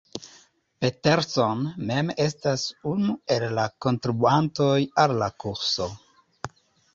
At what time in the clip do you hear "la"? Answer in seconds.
3.59-3.67, 5.21-5.29